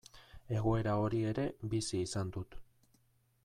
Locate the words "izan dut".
2.07-2.61